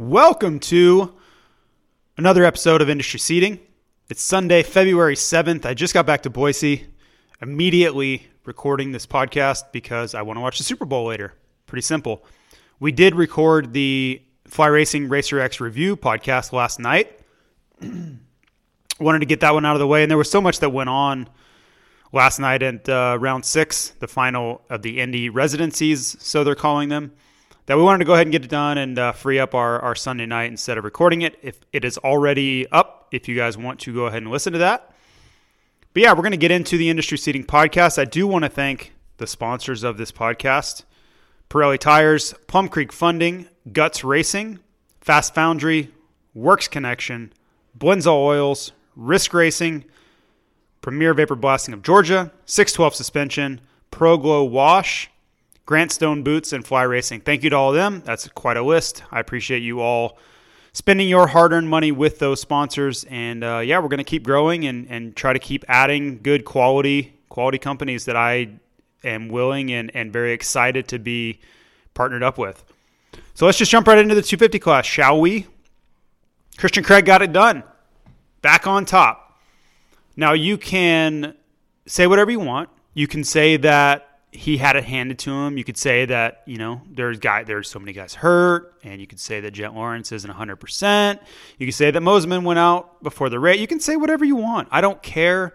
[0.00, 1.12] Welcome to
[2.16, 3.60] another episode of Industry Seating.
[4.08, 5.66] It's Sunday, February 7th.
[5.66, 6.86] I just got back to Boise,
[7.42, 11.34] immediately recording this podcast because I want to watch the Super Bowl later.
[11.66, 12.24] Pretty simple.
[12.78, 17.20] We did record the Fly Racing Racer X review podcast last night.
[19.00, 20.70] Wanted to get that one out of the way, and there was so much that
[20.70, 21.28] went on
[22.10, 26.88] last night at uh, round six, the final of the Indy residencies, so they're calling
[26.88, 27.12] them,
[27.70, 29.78] that we wanted to go ahead and get it done and uh, free up our,
[29.78, 31.38] our Sunday night instead of recording it.
[31.40, 34.58] If it is already up, if you guys want to go ahead and listen to
[34.58, 34.92] that.
[35.94, 37.96] But yeah, we're going to get into the industry seating podcast.
[37.96, 40.82] I do want to thank the sponsors of this podcast
[41.48, 44.58] Pirelli Tires, Plum Creek Funding, Guts Racing,
[45.00, 45.92] Fast Foundry,
[46.34, 47.32] Works Connection,
[47.78, 49.84] Blendzall Oils, Risk Racing,
[50.82, 53.60] Premier Vapor Blasting of Georgia, 612 Suspension,
[53.92, 55.08] Pro Glow Wash,
[55.70, 57.20] Grant Stone Boots, and Fly Racing.
[57.20, 58.02] Thank you to all of them.
[58.04, 59.04] That's quite a list.
[59.12, 60.18] I appreciate you all
[60.72, 63.04] spending your hard earned money with those sponsors.
[63.04, 66.44] And uh, yeah, we're going to keep growing and, and try to keep adding good
[66.44, 68.48] quality quality companies that I
[69.04, 71.38] am willing and, and very excited to be
[71.94, 72.64] partnered up with.
[73.34, 75.46] So let's just jump right into the 250 class, shall we?
[76.56, 77.62] Christian Craig got it done.
[78.42, 79.40] Back on top.
[80.16, 81.36] Now you can
[81.86, 82.70] say whatever you want.
[82.92, 85.58] You can say that he had it handed to him.
[85.58, 89.06] You could say that you know there's guy there's so many guys hurt, and you
[89.06, 90.56] could say that Jett Lawrence isn't 100.
[90.56, 91.20] percent
[91.58, 93.60] You could say that Mosiman went out before the race.
[93.60, 94.68] You can say whatever you want.
[94.70, 95.54] I don't care,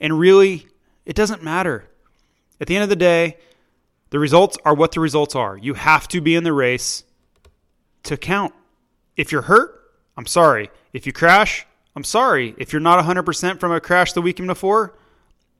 [0.00, 0.66] and really,
[1.06, 1.88] it doesn't matter.
[2.60, 3.38] At the end of the day,
[4.10, 5.56] the results are what the results are.
[5.56, 7.04] You have to be in the race
[8.04, 8.54] to count.
[9.16, 9.80] If you're hurt,
[10.16, 10.70] I'm sorry.
[10.92, 12.54] If you crash, I'm sorry.
[12.58, 14.94] If you're not 100% from a crash the weekend before,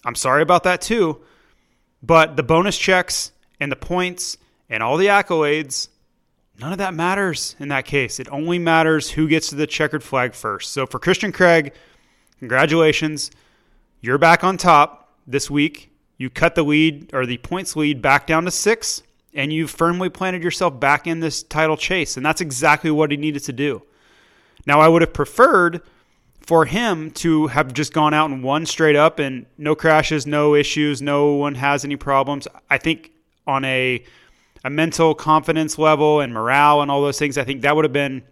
[0.04, 1.22] I'm sorry about that too.
[2.02, 4.36] But the bonus checks and the points
[4.68, 5.88] and all the accolades,
[6.58, 8.18] none of that matters in that case.
[8.18, 10.72] It only matters who gets to the checkered flag first.
[10.72, 11.72] So for Christian Craig,
[12.38, 13.30] congratulations.
[14.00, 15.90] You're back on top this week.
[16.18, 19.02] You cut the lead or the points lead back down to six,
[19.34, 22.16] and you've firmly planted yourself back in this title chase.
[22.16, 23.82] And that's exactly what he needed to do.
[24.66, 25.82] Now, I would have preferred
[26.42, 30.54] for him to have just gone out and won straight up and no crashes, no
[30.54, 32.48] issues, no one has any problems.
[32.68, 33.12] I think
[33.46, 34.04] on a
[34.64, 37.92] a mental confidence level and morale and all those things, I think that would have
[37.92, 38.22] been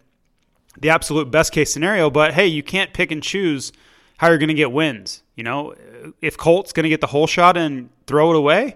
[0.79, 2.09] the absolute best case scenario.
[2.09, 3.73] But hey, you can't pick and choose
[4.17, 5.23] how you're going to get wins.
[5.35, 5.75] You know,
[6.21, 8.75] if Colt's going to get the whole shot and throw it away,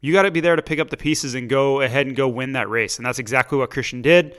[0.00, 2.28] you got to be there to pick up the pieces and go ahead and go
[2.28, 2.98] win that race.
[2.98, 4.36] And that's exactly what Christian did.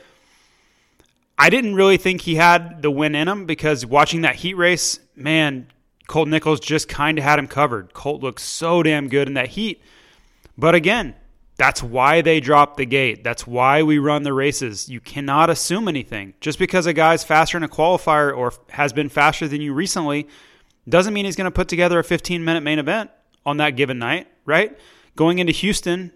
[1.41, 5.00] I didn't really think he had the win in him because watching that heat race,
[5.16, 5.66] man,
[6.06, 7.96] Colt Nichols just kind of had him covered.
[7.96, 9.81] Colt looked so damn good in that heat.
[10.56, 11.16] But again,
[11.57, 13.24] that's why they dropped the gate.
[13.24, 14.88] That's why we run the races.
[14.88, 16.35] You cannot assume anything.
[16.41, 20.28] Just because a guy's faster in a qualifier or has been faster than you recently
[20.88, 23.09] doesn't mean he's going to put together a 15 minute main event
[23.47, 24.78] on that given night, right?
[25.16, 26.12] Going into Houston,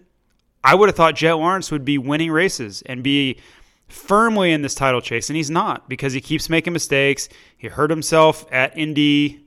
[0.62, 3.40] I would have thought Jett Lawrence would be winning races and be
[3.88, 7.28] firmly in this title chase, and he's not because he keeps making mistakes.
[7.56, 9.46] He hurt himself at Indy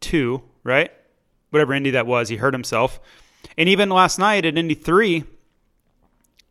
[0.00, 0.90] 2, right?
[1.50, 3.00] Whatever Indy that was, he hurt himself.
[3.56, 5.24] And even last night at Indy 3,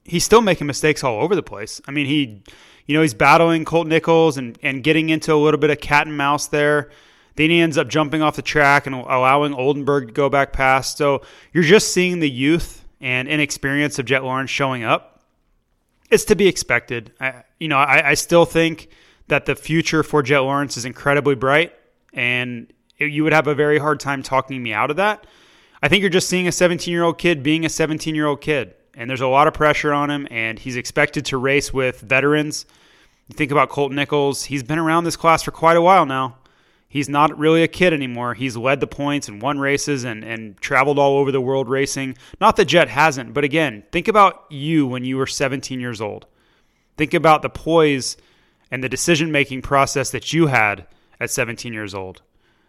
[0.03, 1.81] he's still making mistakes all over the place.
[1.87, 2.43] I mean, he,
[2.85, 6.07] you know, he's battling Colt Nichols and, and getting into a little bit of cat
[6.07, 6.89] and mouse there.
[7.35, 10.97] Then he ends up jumping off the track and allowing Oldenburg to go back past.
[10.97, 15.12] So you're just seeing the youth and inexperience of Jett Lawrence showing up.
[16.09, 17.11] It's to be expected.
[17.19, 18.89] I, you know, I, I still think
[19.27, 21.73] that the future for Jett Lawrence is incredibly bright,
[22.13, 25.25] and it, you would have a very hard time talking me out of that.
[25.81, 28.41] I think you're just seeing a 17 year old kid being a 17 year old
[28.41, 32.01] kid, and there's a lot of pressure on him, and he's expected to race with
[32.01, 32.65] veterans.
[33.27, 36.37] You think about Colt Nichols; he's been around this class for quite a while now.
[36.93, 38.35] He's not really a kid anymore.
[38.35, 42.15] He's led the points and won races and, and traveled all over the world racing.
[42.39, 46.27] Not that Jett hasn't, but again, think about you when you were 17 years old.
[46.95, 48.15] Think about the poise
[48.69, 50.85] and the decision making process that you had
[51.19, 52.21] at 17 years old.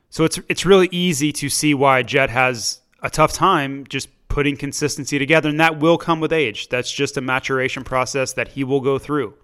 [0.08, 4.56] So it's it's really easy to see why Jett has a tough time just putting
[4.56, 6.70] consistency together, and that will come with age.
[6.70, 9.34] That's just a maturation process that he will go through.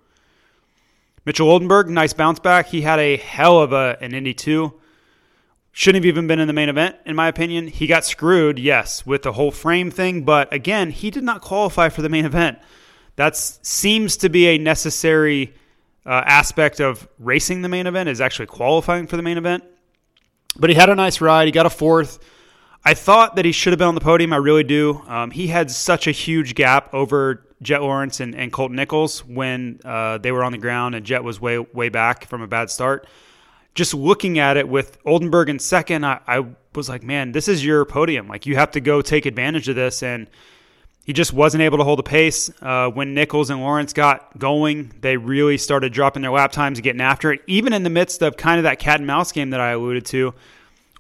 [1.26, 2.69] Mitchell Oldenburg, nice bounce back.
[2.69, 4.72] He had a hell of a, an Indy 2.
[5.72, 7.69] Shouldn't have even been in the main event, in my opinion.
[7.69, 11.90] He got screwed, yes, with the whole frame thing, but again, he did not qualify
[11.90, 12.58] for the main event.
[13.17, 15.55] That seems to be a necessary
[16.06, 19.62] uh, aspect of racing the main event, is actually qualifying for the main event.
[20.56, 21.46] But he had a nice ride.
[21.46, 22.19] He got a fourth.
[22.85, 24.32] I thought that he should have been on the podium.
[24.32, 25.03] I really do.
[25.06, 29.81] Um, he had such a huge gap over Jett Lawrence and, and Colton Nichols when
[29.85, 32.71] uh, they were on the ground and Jett was way way back from a bad
[32.71, 33.06] start.
[33.75, 37.65] Just looking at it with Oldenburg in second, I, I was like, man, this is
[37.65, 38.29] your podium.
[38.29, 40.27] Like you have to go take advantage of this, and
[41.05, 42.50] he just wasn't able to hold the pace.
[42.62, 46.85] Uh, when Nichols and Lawrence got going, they really started dropping their lap times and
[46.85, 47.43] getting after it.
[47.47, 50.06] Even in the midst of kind of that cat and mouse game that I alluded
[50.06, 50.35] to,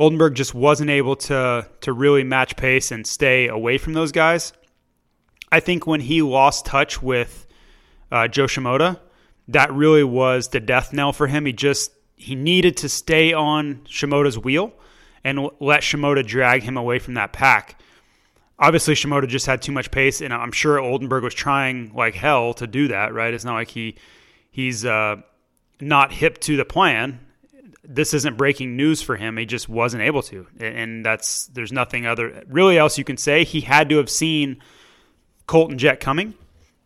[0.00, 4.54] Oldenburg just wasn't able to to really match pace and stay away from those guys.
[5.52, 7.46] I think when he lost touch with
[8.10, 8.98] uh, Jo Shimoda,
[9.48, 11.44] that really was the death knell for him.
[11.44, 14.72] He just he needed to stay on Shimoda's wheel
[15.22, 17.78] and let Shimoda drag him away from that pack.
[18.58, 22.54] Obviously, Shimoda just had too much pace, and I'm sure Oldenburg was trying like hell
[22.54, 23.12] to do that.
[23.12, 23.34] Right?
[23.34, 23.96] It's not like he
[24.50, 25.16] he's uh,
[25.78, 27.20] not hip to the plan.
[27.82, 29.36] This isn't breaking news for him.
[29.36, 33.44] He just wasn't able to, and that's there's nothing other really else you can say.
[33.44, 34.60] He had to have seen
[35.46, 36.34] Colton Jett coming.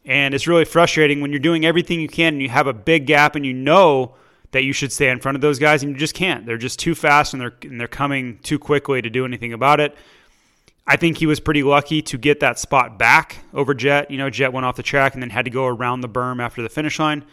[0.07, 3.07] And it's really frustrating when you're doing everything you can and you have a big
[3.07, 4.15] gap and you know
[4.53, 6.47] that you should stay in front of those guys and you just can't.
[6.47, 9.81] They're just too fast and they're and they're coming too quickly to do anything about
[9.81, 9.95] it.
[10.87, 14.11] I think he was pretty lucky to get that spot back over Jett.
[14.11, 16.43] You know, Jett went off the track and then had to go around the berm
[16.43, 17.25] after the finish line.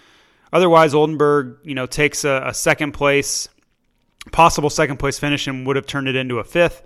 [0.53, 3.47] Otherwise, Oldenburg, you know, takes a, a second place,
[4.31, 6.83] possible second place finish and would have turned it into a fifth.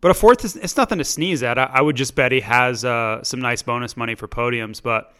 [0.00, 1.58] But a fourth is it's nothing to sneeze at.
[1.58, 4.82] I, I would just bet he has uh, some nice bonus money for podiums.
[4.82, 5.14] But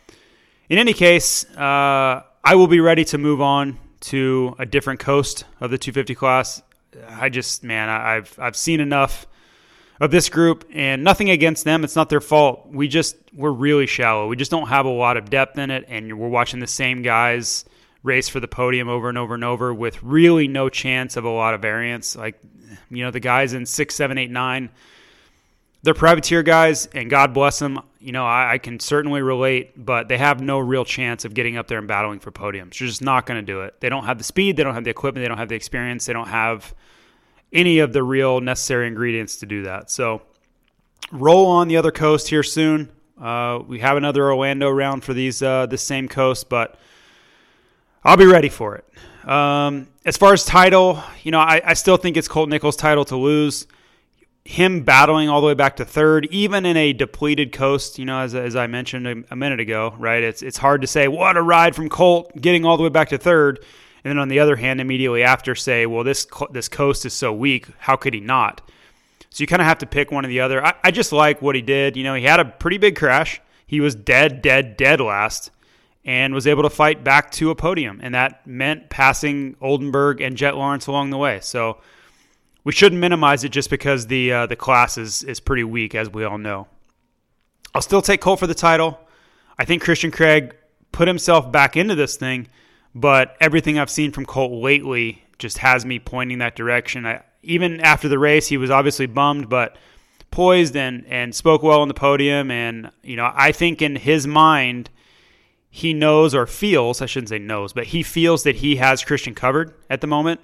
[0.69, 5.45] in any case, uh, I will be ready to move on to a different coast
[5.61, 6.63] of the 250 class.
[7.09, 9.27] I just man, I've I've seen enough
[10.01, 11.85] of this group and nothing against them.
[11.85, 12.69] It's not their fault.
[12.69, 14.29] We just we're really shallow.
[14.29, 17.03] We just don't have a lot of depth in it, and we're watching the same
[17.03, 17.65] guys
[18.05, 21.29] race for the podium over and over and over with really no chance of a
[21.29, 22.15] lot of variance.
[22.15, 22.41] Like
[22.91, 24.71] you know, the guys in six, seven, eight, nine,
[25.83, 27.81] they're privateer guys, and God bless them.
[27.99, 31.57] You know, I, I can certainly relate, but they have no real chance of getting
[31.57, 32.79] up there and battling for podiums.
[32.79, 33.81] They're just not going to do it.
[33.81, 36.07] They don't have the speed, they don't have the equipment, they don't have the experience,
[36.07, 36.75] they don't have
[37.53, 39.91] any of the real necessary ingredients to do that.
[39.91, 40.23] So,
[41.11, 42.91] roll on the other coast here soon.
[43.21, 46.79] Uh, we have another Orlando round for these uh, the same coast, but
[48.05, 49.29] I'll be ready for it.
[49.29, 53.05] Um, as far as title, you know, I, I still think it's Colt Nichols' title
[53.07, 53.67] to lose.
[54.45, 58.19] Him battling all the way back to third, even in a depleted coast, you know,
[58.19, 60.23] as, as I mentioned a, a minute ago, right?
[60.23, 63.09] It's it's hard to say what a ride from Colt getting all the way back
[63.09, 63.65] to third,
[64.05, 67.33] and then on the other hand, immediately after say, well, this this coast is so
[67.33, 68.61] weak, how could he not?
[69.31, 70.63] So you kind of have to pick one or the other.
[70.63, 71.97] I, I just like what he did.
[71.97, 73.41] You know, he had a pretty big crash.
[73.67, 75.51] He was dead, dead, dead last
[76.05, 78.01] and was able to fight back to a podium.
[78.03, 81.41] And that meant passing Oldenburg and Jett Lawrence along the way.
[81.41, 81.79] So
[82.63, 86.11] we shouldn't minimize it just because the uh, the class is, is pretty weak, as
[86.11, 86.67] we all know.
[87.75, 89.01] I'll still take Colt for the title.
[89.59, 90.55] I think Christian Craig
[90.93, 92.49] put himself back into this thing,
[92.95, 97.07] but everything I've seen from Colt lately just has me pointing that direction.
[97.07, 99.77] I, even after the race, he was obviously bummed, but
[100.31, 102.51] poised and, and spoke well on the podium.
[102.51, 104.91] And, you know, I think in his mind–
[105.77, 109.35] he knows or feels, I shouldn't say knows, but he feels that he has Christian
[109.35, 110.41] covered at the moment.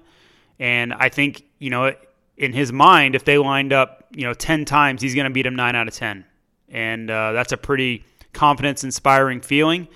[0.58, 1.94] And I think, you know,
[2.37, 5.46] in his mind, if they lined up, you know, 10 times, he's going to beat
[5.46, 6.25] him 9 out of 10.
[6.70, 9.87] And uh, that's a pretty confidence inspiring feeling.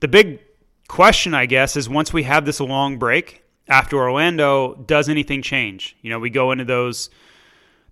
[0.00, 0.40] The big
[0.88, 5.96] question, I guess, is once we have this long break after Orlando, does anything change?
[6.02, 7.10] You know, we go into those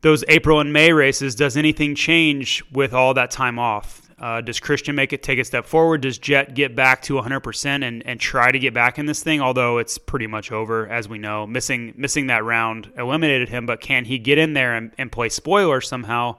[0.01, 1.37] those April and May races.
[1.37, 4.02] Does anything change with all that time off?
[4.23, 6.03] Uh, does Christian make it take a step forward?
[6.03, 9.41] Does Jett get back to 100% and, and try to get back in this thing?
[9.41, 11.45] Although it's pretty much over, as we know.
[11.45, 15.29] Missing missing that round eliminated him, but can he get in there and, and play
[15.29, 16.37] spoiler somehow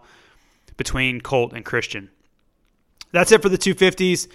[0.78, 2.10] between Colt and Christian?
[3.12, 4.30] That's it for the 250s.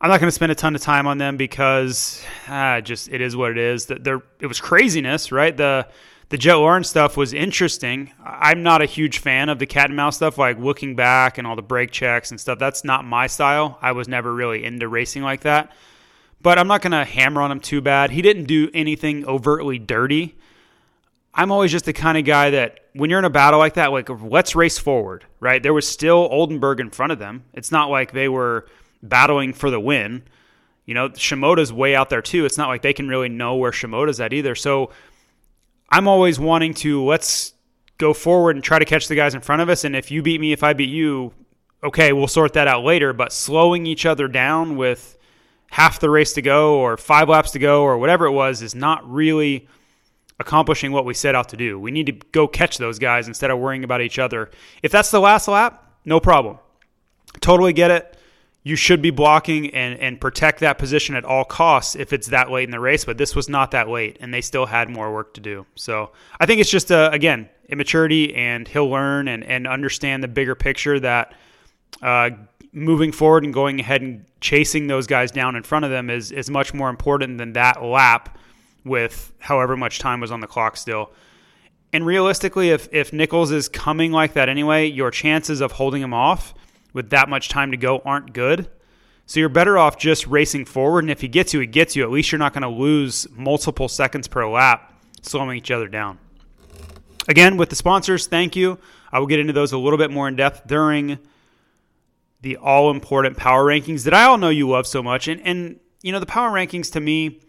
[0.00, 3.20] I'm not going to spend a ton of time on them because ah, just it
[3.20, 3.86] is what it is.
[3.86, 5.54] That there, it was craziness, right?
[5.54, 5.86] The
[6.28, 8.10] the Jett Lawrence stuff was interesting.
[8.24, 11.46] I'm not a huge fan of the cat and mouse stuff, like looking back and
[11.46, 12.58] all the brake checks and stuff.
[12.58, 13.78] That's not my style.
[13.80, 15.72] I was never really into racing like that.
[16.42, 18.10] But I'm not going to hammer on him too bad.
[18.10, 20.36] He didn't do anything overtly dirty.
[21.32, 23.92] I'm always just the kind of guy that when you're in a battle like that,
[23.92, 25.62] like let's race forward, right?
[25.62, 27.44] There was still Oldenburg in front of them.
[27.52, 28.66] It's not like they were
[29.02, 30.22] battling for the win.
[30.86, 32.46] You know, Shimoda's way out there too.
[32.46, 34.54] It's not like they can really know where Shimoda's at either.
[34.54, 34.90] So
[35.88, 37.54] I'm always wanting to let's
[37.98, 39.84] go forward and try to catch the guys in front of us.
[39.84, 41.32] And if you beat me, if I beat you,
[41.82, 43.12] okay, we'll sort that out later.
[43.12, 45.16] But slowing each other down with
[45.70, 48.74] half the race to go or five laps to go or whatever it was is
[48.74, 49.68] not really
[50.38, 51.78] accomplishing what we set out to do.
[51.78, 54.50] We need to go catch those guys instead of worrying about each other.
[54.82, 56.58] If that's the last lap, no problem.
[57.40, 58.15] Totally get it
[58.66, 62.50] you should be blocking and, and protect that position at all costs if it's that
[62.50, 63.04] late in the race.
[63.04, 65.64] But this was not that late, and they still had more work to do.
[65.76, 70.26] So I think it's just, a, again, immaturity, and he'll learn and, and understand the
[70.26, 71.32] bigger picture that
[72.02, 72.30] uh,
[72.72, 76.32] moving forward and going ahead and chasing those guys down in front of them is,
[76.32, 78.36] is much more important than that lap
[78.84, 81.12] with however much time was on the clock still.
[81.92, 86.12] And realistically, if, if Nichols is coming like that anyway, your chances of holding him
[86.12, 86.52] off–
[86.96, 88.68] with that much time to go aren't good.
[89.26, 91.04] So you're better off just racing forward.
[91.04, 92.02] And if he gets you, he gets you.
[92.02, 96.18] At least you're not going to lose multiple seconds per lap slowing each other down.
[97.28, 98.78] Again, with the sponsors, thank you.
[99.12, 101.18] I will get into those a little bit more in depth during
[102.40, 105.28] the all important power rankings that I all know you love so much.
[105.28, 107.40] And, and you know, the power rankings to me,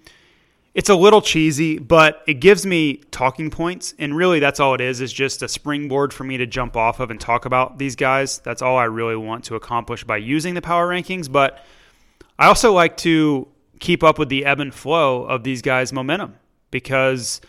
[0.77, 3.96] it's a little cheesy, but it gives me talking points.
[3.98, 7.00] And really, that's all it is, is just a springboard for me to jump off
[7.00, 8.38] of and talk about these guys.
[8.38, 11.31] That's all I really want to accomplish by using the power rankings.
[11.31, 11.65] But
[12.38, 13.48] I also like to
[13.79, 16.36] keep up with the ebb and flow of these guys' momentum
[16.69, 17.41] because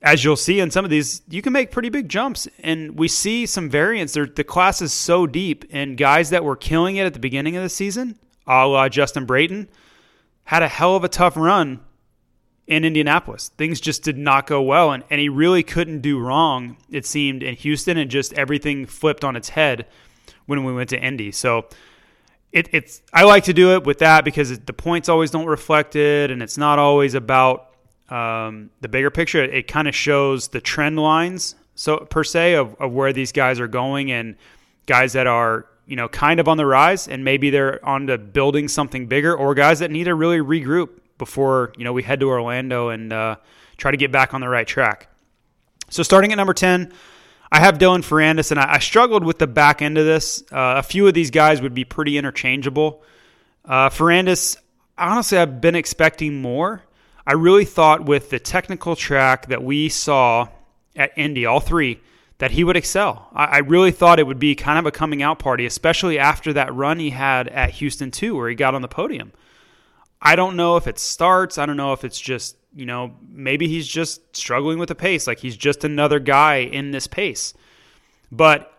[0.00, 2.46] as you'll see in some of these, you can make pretty big jumps.
[2.60, 4.12] And we see some variance.
[4.12, 7.64] The class is so deep, and guys that were killing it at the beginning of
[7.64, 8.16] the season,
[8.46, 9.68] a la Justin Brayton,
[10.44, 11.80] had a hell of a tough run
[12.68, 13.50] in Indianapolis.
[13.56, 17.42] Things just did not go well, and, and he really couldn't do wrong, it seemed,
[17.42, 19.86] in Houston, and just everything flipped on its head
[20.44, 21.32] when we went to Indy.
[21.32, 21.66] So
[22.52, 25.46] it, it's I like to do it with that because it, the points always don't
[25.46, 27.70] reflect it, and it's not always about
[28.10, 29.42] um, the bigger picture.
[29.42, 33.32] It, it kind of shows the trend lines, so per se, of, of where these
[33.32, 34.36] guys are going, and
[34.84, 38.18] guys that are you know kind of on the rise, and maybe they're on to
[38.18, 42.20] building something bigger, or guys that need to really regroup before you know we head
[42.20, 43.36] to Orlando and uh,
[43.76, 45.08] try to get back on the right track.
[45.90, 46.92] So starting at number ten,
[47.50, 50.42] I have Dylan Ferrandis, and I, I struggled with the back end of this.
[50.52, 53.02] Uh, a few of these guys would be pretty interchangeable.
[53.64, 54.56] Uh, Ferrandis,
[54.96, 56.82] honestly, I've been expecting more.
[57.26, 60.48] I really thought with the technical track that we saw
[60.96, 62.00] at Indy, all three,
[62.38, 63.28] that he would excel.
[63.34, 66.52] I, I really thought it would be kind of a coming out party, especially after
[66.54, 69.32] that run he had at Houston too, where he got on the podium.
[70.20, 71.58] I don't know if it starts.
[71.58, 75.26] I don't know if it's just, you know, maybe he's just struggling with the pace.
[75.26, 77.54] Like he's just another guy in this pace.
[78.30, 78.72] But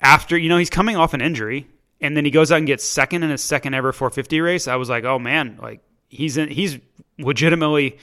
[0.00, 1.66] after, you know, he's coming off an injury
[2.00, 4.68] and then he goes out and gets second in his second ever 450 race.
[4.68, 6.78] I was like, oh man, like he's in, he's
[7.18, 7.98] legitimately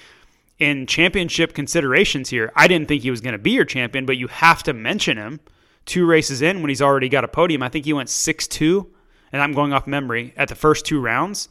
[0.59, 2.51] in championship considerations here.
[2.55, 5.17] I didn't think he was going to be your champion, but you have to mention
[5.17, 5.39] him
[5.85, 7.63] two races in when he's already got a podium.
[7.63, 8.87] I think he went 6 2,
[9.31, 11.49] and I'm going off memory, at the first two rounds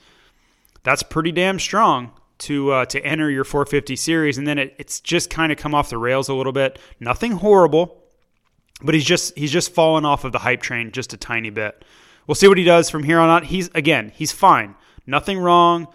[0.87, 5.00] that's pretty damn strong to uh, to enter your 450 series, and then it, it's
[5.00, 6.78] just kind of come off the rails a little bit.
[7.00, 8.05] Nothing horrible,
[8.81, 11.85] but he's just he's just fallen off of the hype train just a tiny bit.
[12.28, 13.47] We'll see what he does from here on out.
[13.47, 14.76] He's again, he's fine.
[15.09, 15.88] Nothing wrong.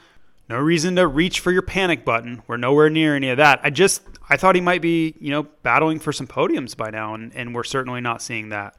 [0.50, 2.44] No reason to reach for your panic button.
[2.46, 3.62] We're nowhere near any of that.
[3.64, 7.14] I just I thought he might be, you know, battling for some podiums by now,
[7.14, 8.76] and, and we're certainly not seeing that.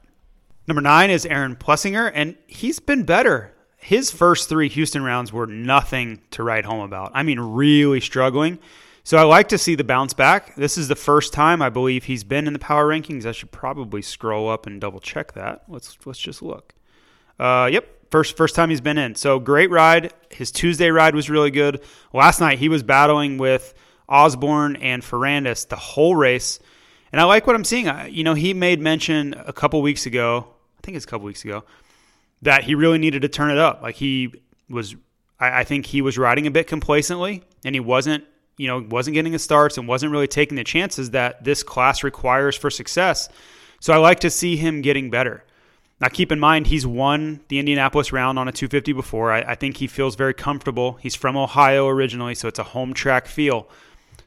[0.69, 3.51] Number nine is Aaron Plessinger, and he's been better
[3.83, 7.11] his first three Houston rounds were nothing to write home about.
[7.15, 8.61] I mean, really struggling.
[9.03, 10.55] So I like to see the bounce back.
[10.55, 13.27] This is the first time I believe he's been in the power rankings.
[13.27, 15.65] I should probably scroll up and double check that.
[15.67, 16.75] Let's let's just look.
[17.41, 19.17] Uh, yep, first first time he's been in.
[19.17, 20.15] So great ride.
[20.31, 21.83] His Tuesday ride was really good.
[22.12, 23.75] Last night he was battling with
[24.09, 26.61] Osborne and Ferrandis the whole race,
[27.11, 27.91] and I like what I'm seeing.
[28.09, 30.47] You know, he made mention a couple weeks ago.
[30.79, 31.65] I think it's a couple weeks ago
[32.43, 33.83] that he really needed to turn it up.
[33.83, 34.35] Like he
[34.69, 34.95] was,
[35.41, 38.25] I, I think he was riding a bit complacently, and he wasn't,
[38.57, 42.03] you know, wasn't getting the starts and wasn't really taking the chances that this class
[42.03, 43.29] requires for success.
[43.81, 45.45] So I like to see him getting better.
[46.01, 49.31] Now, keep in mind, he's won the Indianapolis round on a 250 before.
[49.31, 50.95] I, I think he feels very comfortable.
[50.95, 53.69] He's from Ohio originally, so it's a home track feel.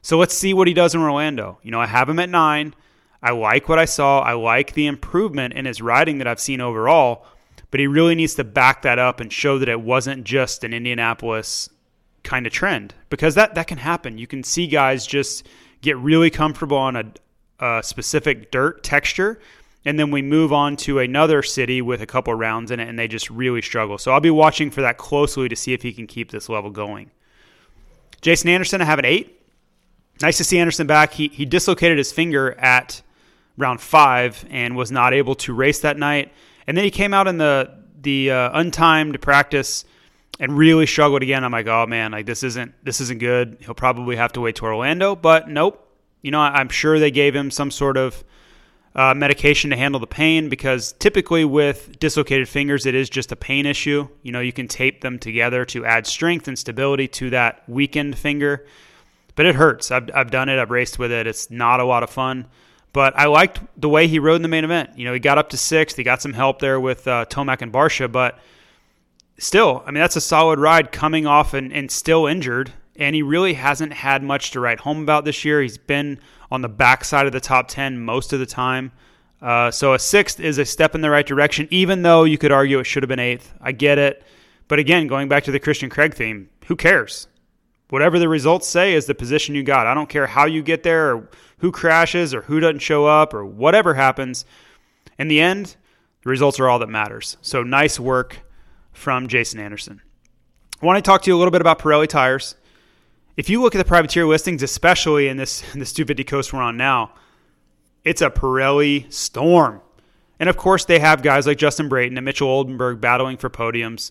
[0.00, 1.58] So let's see what he does in Orlando.
[1.62, 2.74] You know, I have him at nine.
[3.22, 4.20] I like what I saw.
[4.20, 7.26] I like the improvement in his riding that I've seen overall,
[7.70, 10.72] but he really needs to back that up and show that it wasn't just an
[10.72, 11.68] Indianapolis
[12.22, 14.18] kind of trend because that that can happen.
[14.18, 15.46] You can see guys just
[15.80, 17.04] get really comfortable on a,
[17.60, 19.38] a specific dirt texture
[19.84, 22.98] and then we move on to another city with a couple rounds in it and
[22.98, 23.98] they just really struggle.
[23.98, 26.70] So I'll be watching for that closely to see if he can keep this level
[26.70, 27.12] going.
[28.20, 29.32] Jason Anderson, I have an 8.
[30.20, 31.12] Nice to see Anderson back.
[31.12, 33.02] He he dislocated his finger at
[33.56, 36.32] round 5 and was not able to race that night.
[36.66, 39.84] And then he came out in the the uh, untimed practice
[40.38, 41.44] and really struggled again.
[41.44, 43.58] I'm like, oh man, like this isn't this isn't good.
[43.60, 45.82] He'll probably have to wait to Orlando, but nope.
[46.22, 48.24] You know, I'm sure they gave him some sort of
[48.96, 53.36] uh, medication to handle the pain because typically with dislocated fingers, it is just a
[53.36, 54.08] pain issue.
[54.22, 58.18] You know, you can tape them together to add strength and stability to that weakened
[58.18, 58.66] finger,
[59.34, 59.90] but it hurts.
[59.90, 60.58] I've, I've done it.
[60.58, 61.26] I've raced with it.
[61.26, 62.46] It's not a lot of fun.
[62.96, 64.98] But I liked the way he rode in the main event.
[64.98, 65.98] You know, he got up to sixth.
[65.98, 68.38] He got some help there with uh, Tomac and Barcia, but
[69.36, 72.72] still, I mean, that's a solid ride coming off and, and still injured.
[72.98, 75.60] And he really hasn't had much to write home about this year.
[75.60, 76.18] He's been
[76.50, 78.92] on the backside of the top 10 most of the time.
[79.42, 82.50] Uh, so a sixth is a step in the right direction, even though you could
[82.50, 83.52] argue it should have been eighth.
[83.60, 84.24] I get it.
[84.68, 87.28] But again, going back to the Christian Craig theme, who cares?
[87.88, 89.86] Whatever the results say is the position you got.
[89.86, 93.32] I don't care how you get there or who crashes or who doesn't show up
[93.32, 94.44] or whatever happens.
[95.18, 95.76] In the end,
[96.22, 97.36] the results are all that matters.
[97.42, 98.40] So nice work
[98.92, 100.02] from Jason Anderson.
[100.82, 102.56] I want to talk to you a little bit about Pirelli tires.
[103.36, 106.60] If you look at the privateer listings, especially in this in this 250 coast we're
[106.60, 107.12] on now,
[108.02, 109.80] it's a Pirelli storm.
[110.38, 114.10] And of course, they have guys like Justin Brayton and Mitchell Oldenburg battling for podiums.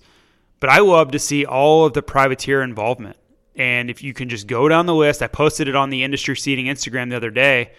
[0.60, 3.18] But I love to see all of the privateer involvement.
[3.56, 6.36] And if you can just go down the list, I posted it on the industry
[6.36, 7.72] seating Instagram the other day.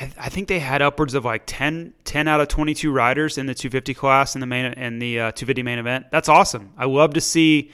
[0.00, 3.46] I, I think they had upwards of like 10, 10, out of 22 riders in
[3.46, 6.06] the 250 class in the main in the uh, 250 main event.
[6.10, 6.72] That's awesome.
[6.76, 7.70] I love to see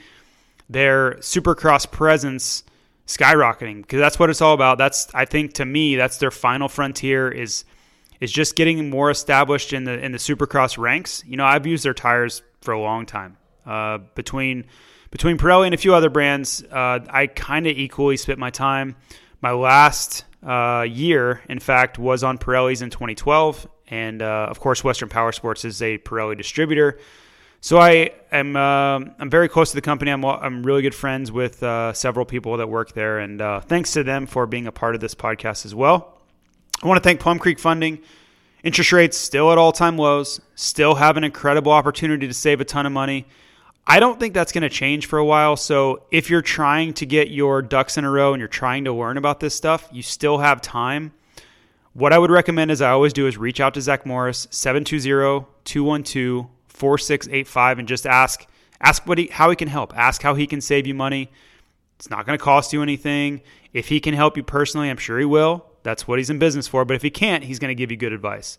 [0.69, 2.63] their supercross presence
[3.07, 4.77] skyrocketing because that's what it's all about.
[4.77, 7.65] That's I think to me that's their final frontier is
[8.21, 11.23] is just getting more established in the in the supercross ranks.
[11.27, 13.37] You know, I've used their tires for a long time.
[13.65, 14.65] Uh, between
[15.13, 18.95] between Pirelli and a few other brands, uh, I kind of equally split my time.
[19.41, 24.83] My last uh, year, in fact, was on Pirelli's in 2012, and uh, of course,
[24.83, 26.97] Western Power Sports is a Pirelli distributor.
[27.61, 30.09] So I am uh, I'm very close to the company.
[30.09, 33.91] I'm I'm really good friends with uh, several people that work there, and uh, thanks
[33.91, 36.17] to them for being a part of this podcast as well.
[36.81, 37.99] I want to thank Plum Creek Funding.
[38.63, 40.41] Interest rates still at all time lows.
[40.55, 43.27] Still have an incredible opportunity to save a ton of money.
[43.85, 45.57] I don't think that's going to change for a while.
[45.57, 48.93] So if you're trying to get your ducks in a row and you're trying to
[48.93, 51.13] learn about this stuff, you still have time.
[51.93, 55.45] What I would recommend, as I always do, is reach out to Zach Morris, 720
[55.63, 58.45] 212 4685 and just ask
[58.81, 59.95] ask what he, how he can help.
[59.95, 61.29] Ask how he can save you money.
[61.97, 63.41] It's not going to cost you anything.
[63.71, 65.65] If he can help you personally, I'm sure he will.
[65.83, 66.83] That's what he's in business for.
[66.83, 68.57] But if he can't, he's going to give you good advice.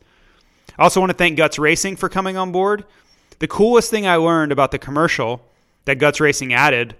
[0.78, 2.84] I also want to thank Guts Racing for coming on board.
[3.38, 5.44] The coolest thing I learned about the commercial
[5.84, 6.96] that Guts Racing added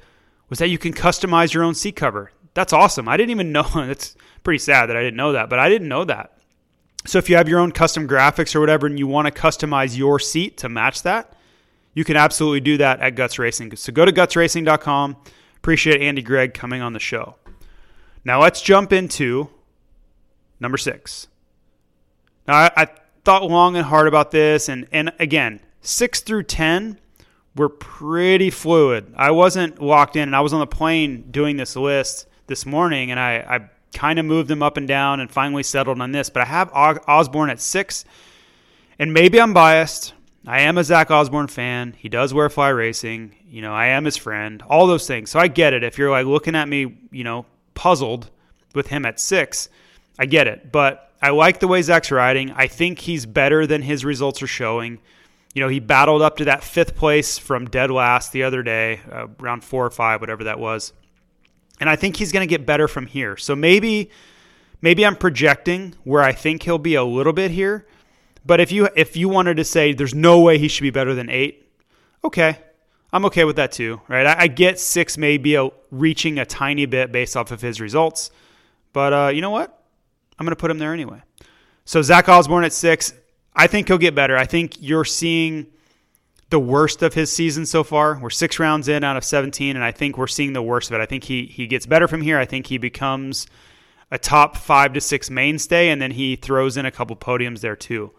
[0.48, 2.30] was that you can customize your own seat cover.
[2.54, 3.08] That's awesome.
[3.08, 3.66] I didn't even know.
[3.74, 6.38] It's pretty sad that I didn't know that, but I didn't know that.
[7.06, 9.96] So if you have your own custom graphics or whatever and you want to customize
[9.96, 11.34] your seat to match that,
[11.94, 13.74] you can absolutely do that at Guts Racing.
[13.76, 15.16] So go to gutsracing.com.
[15.56, 17.36] Appreciate Andy Gregg coming on the show.
[18.24, 19.48] Now let's jump into
[20.60, 21.28] number six.
[22.46, 22.88] Now I, I
[23.24, 26.98] thought long and hard about this, and and again, six through ten
[27.56, 29.12] were pretty fluid.
[29.16, 33.10] I wasn't locked in, and I was on the plane doing this list this morning,
[33.10, 36.30] and I, I kind of moved them up and down and finally settled on this.
[36.30, 38.04] But I have Osborne at six,
[38.98, 40.14] and maybe I'm biased.
[40.46, 41.94] I am a Zach Osborne fan.
[41.96, 43.34] He does wear fly racing.
[43.48, 44.62] You know, I am his friend.
[44.68, 45.30] All those things.
[45.30, 45.82] So I get it.
[45.82, 48.30] If you're like looking at me, you know, puzzled
[48.74, 49.68] with him at six,
[50.18, 50.70] I get it.
[50.70, 52.50] But I like the way Zach's riding.
[52.50, 54.98] I think he's better than his results are showing.
[55.54, 59.00] You know, he battled up to that fifth place from dead last the other day,
[59.10, 60.92] uh, around four or five, whatever that was
[61.80, 63.36] and I think he's going to get better from here.
[63.36, 64.10] So maybe
[64.80, 67.86] maybe I'm projecting where I think he'll be a little bit here.
[68.46, 71.14] But if you if you wanted to say there's no way he should be better
[71.14, 71.70] than eight,
[72.22, 72.58] okay,
[73.12, 74.26] I'm okay with that too, right?
[74.26, 78.30] I, I get six maybe a, reaching a tiny bit based off of his results,
[78.92, 79.82] but uh, you know what?
[80.38, 81.22] I'm going to put him there anyway.
[81.84, 83.14] So Zach Osborne at six,
[83.56, 84.36] I think he'll get better.
[84.36, 85.66] I think you're seeing
[86.50, 88.18] the worst of his season so far.
[88.18, 90.94] We're six rounds in out of 17, and I think we're seeing the worst of
[90.94, 91.02] it.
[91.02, 92.38] I think he he gets better from here.
[92.38, 93.46] I think he becomes
[94.10, 97.76] a top five to six mainstay, and then he throws in a couple podiums there
[97.76, 98.12] too.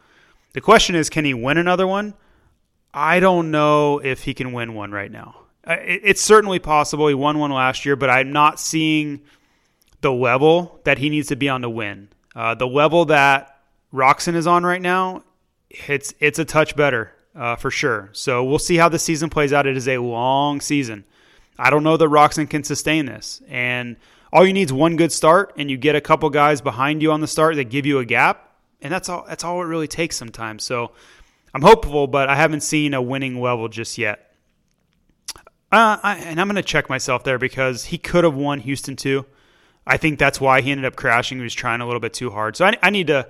[0.53, 2.13] The question is, can he win another one?
[2.93, 5.41] I don't know if he can win one right now.
[5.67, 7.07] It's certainly possible.
[7.07, 9.21] He won one last year, but I'm not seeing
[10.01, 12.09] the level that he needs to be on to win.
[12.35, 13.54] Uh, the level that
[13.95, 15.23] Roczen is on right now,
[15.69, 18.09] it's it's a touch better uh, for sure.
[18.13, 19.65] So we'll see how the season plays out.
[19.65, 21.05] It is a long season.
[21.57, 23.95] I don't know that Roczen can sustain this, and
[24.33, 27.11] all you need is one good start, and you get a couple guys behind you
[27.13, 29.25] on the start that give you a gap, and that's all.
[29.27, 30.63] That's all it really takes sometimes.
[30.63, 30.91] So
[31.53, 34.33] I'm hopeful, but I haven't seen a winning level just yet.
[35.71, 38.95] Uh, I, and I'm going to check myself there because he could have won Houston
[38.95, 39.25] too.
[39.87, 41.37] I think that's why he ended up crashing.
[41.37, 42.55] He was trying a little bit too hard.
[42.55, 43.27] So I, I need to,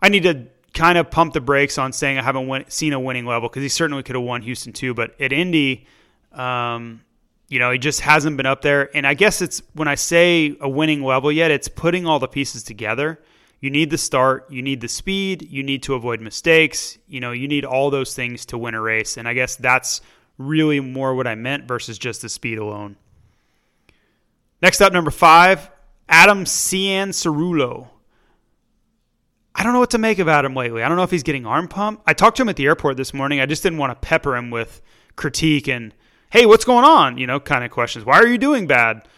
[0.00, 3.00] I need to kind of pump the brakes on saying I haven't win, seen a
[3.00, 4.94] winning level because he certainly could have won Houston too.
[4.94, 5.86] But at Indy,
[6.32, 7.02] um,
[7.48, 8.94] you know, he just hasn't been up there.
[8.94, 12.28] And I guess it's when I say a winning level yet, it's putting all the
[12.28, 13.20] pieces together.
[13.60, 16.98] You need the start, you need the speed, you need to avoid mistakes.
[17.08, 19.16] You know, you need all those things to win a race.
[19.16, 20.02] And I guess that's
[20.38, 22.96] really more what I meant versus just the speed alone.
[24.60, 25.70] Next up, number five,
[26.08, 27.88] Adam Cianciarulo.
[29.56, 30.82] I don't know what to make of Adam lately.
[30.82, 32.02] I don't know if he's getting arm pump.
[32.06, 33.40] I talked to him at the airport this morning.
[33.40, 34.82] I just didn't want to pepper him with
[35.16, 35.94] critique and,
[36.28, 37.16] hey, what's going on?
[37.16, 38.04] You know, kind of questions.
[38.04, 39.08] Why are you doing bad?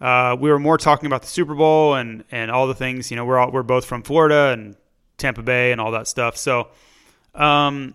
[0.00, 3.10] Uh, we were more talking about the Super Bowl and, and all the things.
[3.10, 4.76] You know, we're all, we're both from Florida and
[5.16, 6.36] Tampa Bay and all that stuff.
[6.36, 6.68] So,
[7.34, 7.94] um,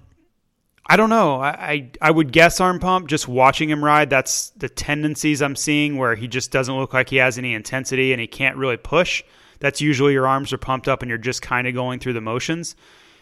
[0.86, 1.40] I don't know.
[1.40, 4.10] I, I, I would guess arm pump just watching him ride.
[4.10, 8.12] That's the tendencies I'm seeing where he just doesn't look like he has any intensity
[8.12, 9.24] and he can't really push
[9.60, 12.22] that's usually your arms are pumped up and you're just kind of going through the
[12.22, 12.76] motions.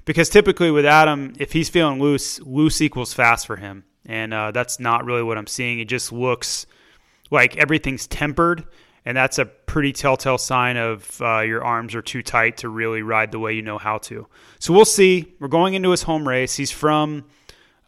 [0.06, 3.84] Because typically with Adam, if he's feeling loose, loose equals fast for him.
[4.06, 5.80] And uh, that's not really what I'm seeing.
[5.80, 6.65] It just looks
[7.30, 8.65] like everything's tempered.
[9.06, 13.02] And that's a pretty telltale sign of uh, your arms are too tight to really
[13.02, 14.28] ride the way you know how to.
[14.60, 15.34] So we'll see.
[15.39, 16.56] We're going into his home race.
[16.56, 17.26] He's from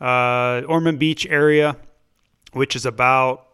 [0.01, 1.77] uh, Ormond Beach area,
[2.53, 3.47] which is about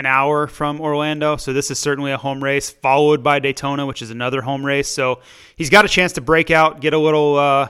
[0.00, 1.36] an hour from Orlando.
[1.36, 4.88] So this is certainly a home race, followed by Daytona, which is another home race.
[4.88, 5.20] So
[5.56, 7.68] he's got a chance to break out, get a little, uh,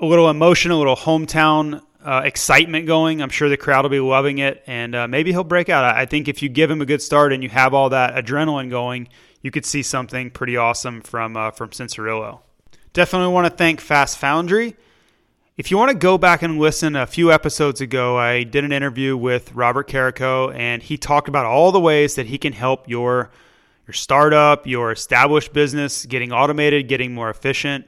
[0.00, 3.22] a little emotion, a little hometown uh, excitement going.
[3.22, 5.84] I'm sure the crowd will be loving it, and uh, maybe he'll break out.
[5.84, 8.68] I think if you give him a good start and you have all that adrenaline
[8.68, 9.08] going,
[9.40, 12.40] you could see something pretty awesome from uh, from Cianciarulo.
[12.92, 14.76] Definitely want to thank Fast Foundry.
[15.60, 18.72] If you want to go back and listen, a few episodes ago, I did an
[18.72, 22.88] interview with Robert Carrico, and he talked about all the ways that he can help
[22.88, 23.28] your
[23.86, 27.86] your startup, your established business getting automated, getting more efficient.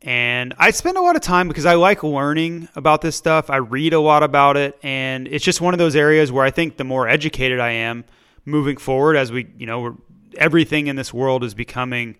[0.00, 3.50] And I spend a lot of time because I like learning about this stuff.
[3.50, 6.50] I read a lot about it, and it's just one of those areas where I
[6.50, 8.06] think the more educated I am
[8.46, 9.98] moving forward, as we, you know,
[10.38, 12.16] everything in this world is becoming,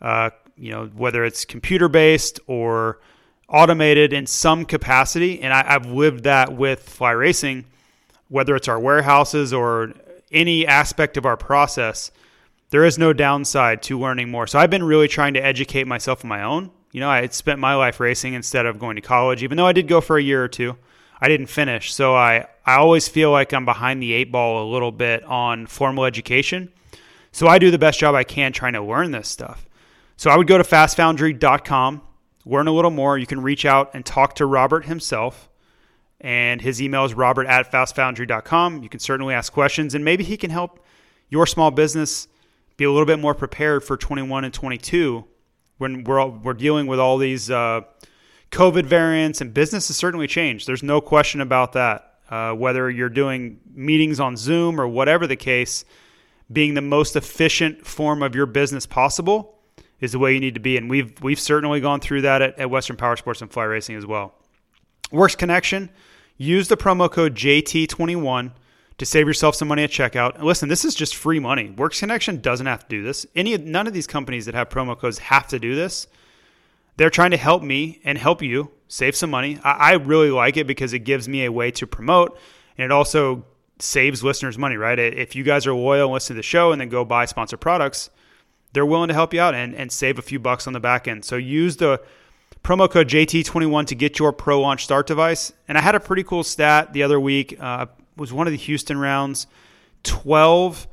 [0.00, 3.00] uh, you know, whether it's computer based or
[3.50, 5.40] automated in some capacity.
[5.42, 7.64] And I, have lived that with fly racing,
[8.28, 9.92] whether it's our warehouses or
[10.32, 12.10] any aspect of our process.
[12.70, 14.46] There is no downside to learning more.
[14.46, 16.70] So I've been really trying to educate myself on my own.
[16.92, 19.66] You know, I had spent my life racing instead of going to college, even though
[19.66, 20.76] I did go for a year or two.
[21.20, 21.92] I didn't finish.
[21.92, 25.66] So I, I always feel like I'm behind the eight ball a little bit on
[25.66, 26.72] formal education.
[27.32, 29.66] So I do the best job I can trying to learn this stuff.
[30.16, 32.02] So I would go to fastfoundry.com
[32.44, 35.48] learn a little more, you can reach out and talk to Robert himself.
[36.20, 38.82] And his email is robert at fastfoundry.com.
[38.82, 40.84] You can certainly ask questions, and maybe he can help
[41.30, 42.28] your small business
[42.76, 45.24] be a little bit more prepared for 21 and 22
[45.78, 47.80] when we're, all, we're dealing with all these uh,
[48.50, 50.66] COVID variants and business has certainly changed.
[50.66, 52.06] There's no question about that.
[52.28, 55.84] Uh, whether you're doing meetings on Zoom or whatever the case,
[56.52, 59.59] being the most efficient form of your business possible
[60.00, 60.76] is the way you need to be.
[60.76, 63.96] And we've we've certainly gone through that at, at Western Power Sports and Fly Racing
[63.96, 64.34] as well.
[65.10, 65.90] Works Connection.
[66.36, 68.52] Use the promo code JT21
[68.96, 70.36] to save yourself some money at checkout.
[70.36, 71.70] And listen, this is just free money.
[71.70, 73.26] Works Connection doesn't have to do this.
[73.34, 76.06] Any none of these companies that have promo codes have to do this.
[76.96, 79.58] They're trying to help me and help you save some money.
[79.64, 82.38] I, I really like it because it gives me a way to promote,
[82.76, 83.46] and it also
[83.78, 84.76] saves listeners money.
[84.76, 84.98] Right?
[84.98, 87.60] If you guys are loyal and listen to the show and then go buy sponsored
[87.60, 88.10] products,
[88.72, 91.08] they're willing to help you out and, and save a few bucks on the back
[91.08, 91.24] end.
[91.24, 92.00] So use the
[92.62, 95.52] promo code JT21 to get your pro launch start device.
[95.68, 97.56] And I had a pretty cool stat the other week.
[97.60, 99.46] Uh, was one of the Houston rounds.
[100.02, 100.86] 12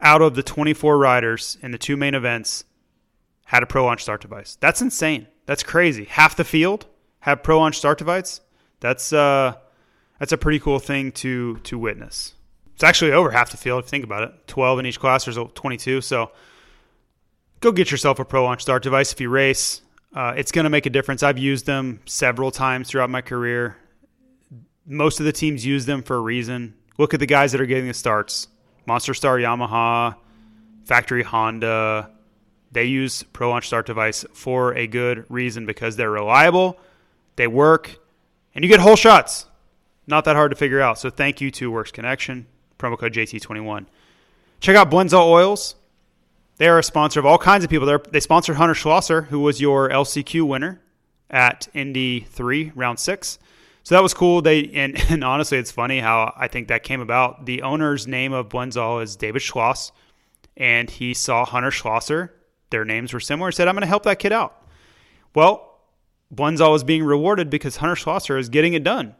[0.00, 2.64] out of the 24 riders in the two main events
[3.44, 4.56] had a pro launch start device.
[4.60, 5.26] That's insane.
[5.46, 6.04] That's crazy.
[6.04, 6.86] Half the field
[7.20, 8.40] have pro launch start device.
[8.78, 9.54] That's uh,
[10.18, 12.34] that's a pretty cool thing to to witness.
[12.74, 14.46] It's actually over half the field if you think about it.
[14.46, 15.24] 12 in each class.
[15.26, 16.00] There's 22.
[16.00, 16.30] So
[17.60, 19.82] go get yourself a Pro Launch Start device if you race.
[20.14, 21.22] Uh, it's going to make a difference.
[21.22, 23.76] I've used them several times throughout my career.
[24.86, 26.74] Most of the teams use them for a reason.
[26.98, 28.48] Look at the guys that are getting the starts
[28.86, 30.16] Monster Star Yamaha,
[30.84, 32.10] Factory Honda.
[32.72, 36.78] They use Pro Launch Start device for a good reason because they're reliable,
[37.36, 37.98] they work,
[38.54, 39.46] and you get whole shots.
[40.06, 40.98] Not that hard to figure out.
[40.98, 42.46] So thank you to Works Connection,
[42.78, 43.86] promo code JT21.
[44.60, 45.76] Check out Blendzall Oils.
[46.60, 47.86] They are a sponsor of all kinds of people.
[47.86, 50.82] They're, they sponsored Hunter Schlosser, who was your LCQ winner
[51.30, 53.38] at Indy 3, round 6.
[53.82, 54.42] So that was cool.
[54.42, 57.46] They and, and honestly, it's funny how I think that came about.
[57.46, 59.90] The owner's name of Blendzall is David Schloss,
[60.54, 62.34] and he saw Hunter Schlosser.
[62.68, 63.52] Their names were similar.
[63.52, 64.68] Said, "I'm going to help that kid out."
[65.34, 65.80] Well,
[66.34, 69.14] Blendzall is being rewarded because Hunter Schlosser is getting it done.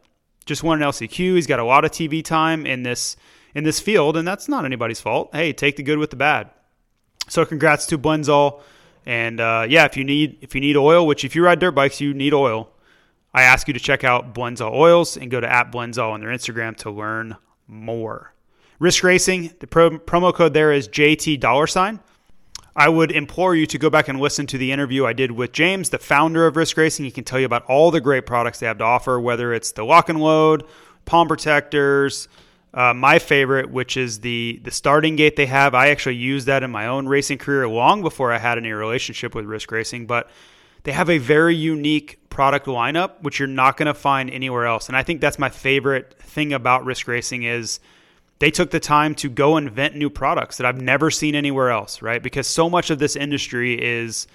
[0.44, 1.36] Just won an LCQ.
[1.36, 3.16] He's got a lot of TV time in this
[3.54, 5.30] in this field, and that's not anybody's fault.
[5.32, 6.50] Hey, take the good with the bad.
[7.30, 8.60] So congrats to Blendzall.
[9.06, 11.72] And uh, yeah, if you need if you need oil, which if you ride dirt
[11.72, 12.70] bikes, you need oil.
[13.32, 16.30] I ask you to check out Blendzall Oils and go to at Blendzall on their
[16.30, 17.36] Instagram to learn
[17.68, 18.34] more.
[18.80, 22.00] Risk Racing, the pro- promo code there is JT dollar sign.
[22.74, 25.52] I would implore you to go back and listen to the interview I did with
[25.52, 27.04] James, the founder of Risk Racing.
[27.04, 29.70] He can tell you about all the great products they have to offer, whether it's
[29.72, 30.64] the lock and load,
[31.04, 32.26] palm protectors,
[32.72, 35.74] uh, my favorite, which is the the starting gate they have.
[35.74, 39.34] I actually used that in my own racing career long before I had any relationship
[39.34, 40.30] with Risk Racing, but
[40.84, 44.88] they have a very unique product lineup which you're not going to find anywhere else.
[44.88, 47.80] And I think that's my favorite thing about Risk Racing is
[48.38, 52.00] they took the time to go invent new products that I've never seen anywhere else,
[52.00, 52.22] right?
[52.22, 54.26] Because so much of this industry is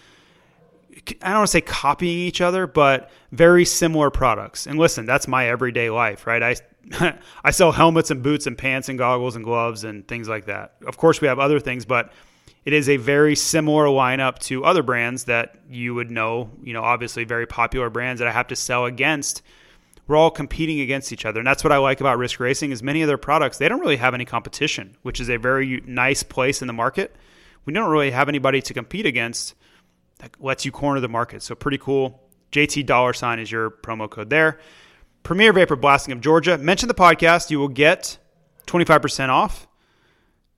[0.95, 4.65] I don't want to say copying each other, but very similar products.
[4.65, 6.41] And listen, that's my everyday life, right?
[6.41, 6.55] I
[7.43, 10.75] I sell helmets and boots and pants and goggles and gloves and things like that.
[10.85, 12.11] Of course, we have other things, but
[12.63, 16.83] it is a very similar lineup to other brands that you would know, you know,
[16.83, 19.41] obviously very popular brands that I have to sell against.
[20.07, 21.39] We're all competing against each other.
[21.39, 23.79] And that's what I like about Risk Racing is many of their products, they don't
[23.79, 27.15] really have any competition, which is a very nice place in the market.
[27.65, 29.55] We don't really have anybody to compete against
[30.19, 31.41] that lets you corner the market.
[31.43, 32.21] So pretty cool.
[32.51, 34.59] JT dollar sign is your promo code there.
[35.23, 36.57] Premier Vapor Blasting of Georgia.
[36.57, 37.49] Mention the podcast.
[37.49, 38.17] You will get
[38.67, 39.67] 25% off.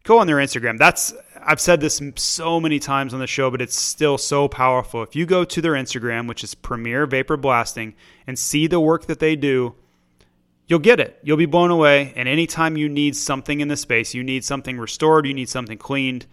[0.03, 0.77] Go on their Instagram.
[0.77, 5.01] That's I've said this so many times on the show, but it's still so powerful.
[5.01, 9.05] If you go to their Instagram, which is Premier Vapor Blasting, and see the work
[9.05, 9.73] that they do,
[10.67, 11.17] you'll get it.
[11.23, 12.13] You'll be blown away.
[12.17, 15.77] And anytime you need something in the space, you need something restored, you need something
[15.77, 16.25] cleaned,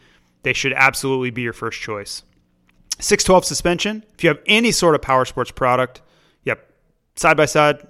[0.42, 2.24] they should absolutely be your first choice.
[3.00, 4.04] 612 suspension.
[4.14, 6.00] If you have any sort of power sports product,
[6.44, 6.70] yep,
[7.16, 7.86] side by side,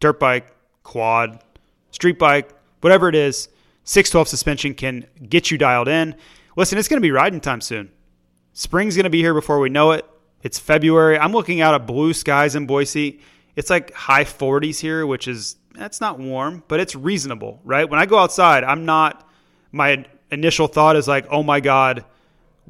[0.00, 1.42] dirt bike, quad,
[1.90, 2.50] street bike,
[2.80, 3.48] whatever it is,
[3.84, 6.14] 612 suspension can get you dialed in.
[6.56, 7.90] Listen, it's going to be riding time soon.
[8.52, 10.04] Spring's going to be here before we know it.
[10.42, 11.18] It's February.
[11.18, 13.20] I'm looking out at blue skies in Boise.
[13.56, 17.88] It's like high 40s here, which is that's not warm, but it's reasonable, right?
[17.88, 19.28] When I go outside, I'm not
[19.72, 22.04] my initial thought is like, "Oh my god,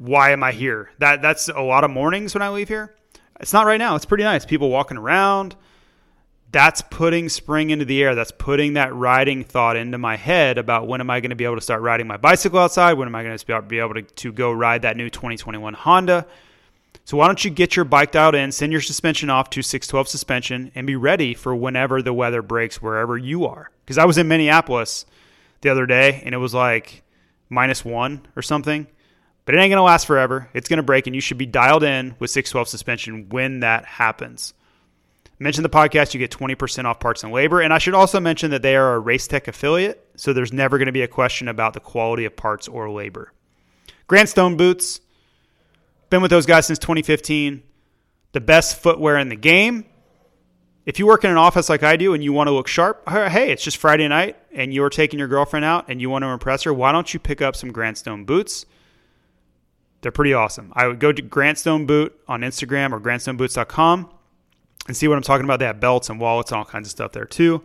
[0.01, 2.95] why am I here?" That that's a lot of mornings when I leave here.
[3.39, 3.95] It's not right now.
[3.95, 4.45] It's pretty nice.
[4.45, 5.55] People walking around
[6.51, 8.13] that's putting spring into the air.
[8.13, 11.45] That's putting that riding thought into my head about when am I going to be
[11.45, 12.93] able to start riding my bicycle outside?
[12.93, 16.27] When am I going to be able to, to go ride that new 2021 Honda?
[17.05, 20.07] So why don't you get your bike dialed in, send your suspension off to 612
[20.07, 23.71] suspension, and be ready for whenever the weather breaks wherever you are.
[23.85, 25.05] Because I was in Minneapolis
[25.61, 27.03] the other day and it was like
[27.49, 28.87] minus one or something.
[29.45, 30.49] But it ain't going to last forever.
[30.53, 33.85] It's going to break, and you should be dialed in with 612 suspension when that
[33.85, 34.53] happens.
[35.39, 37.61] Mention the podcast, you get 20% off parts and labor.
[37.61, 40.85] And I should also mention that they are a Racetech affiliate, so there's never going
[40.85, 43.33] to be a question about the quality of parts or labor.
[44.05, 45.01] Grant Stone Boots,
[46.11, 47.63] been with those guys since 2015.
[48.33, 49.85] The best footwear in the game.
[50.85, 53.07] If you work in an office like I do and you want to look sharp,
[53.09, 56.29] hey, it's just Friday night and you're taking your girlfriend out and you want to
[56.29, 58.65] impress her, why don't you pick up some Grant Stone boots?
[60.01, 60.73] They're pretty awesome.
[60.75, 64.09] I would go to Grant Stone Boot on Instagram or grantstoneboots.com
[64.87, 65.59] and see what I'm talking about.
[65.59, 67.63] They have belts and wallets and all kinds of stuff there too.